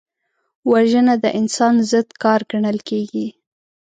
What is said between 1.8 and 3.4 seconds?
ضد کار ګڼل کېږي